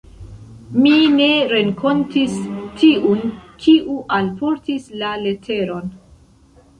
Mi 0.83 0.91
ne 1.17 1.25
renkontis 1.49 2.33
tiun, 2.79 3.21
kiu 3.65 3.99
alportis 4.17 4.89
la 5.03 5.13
leteron. 5.27 5.93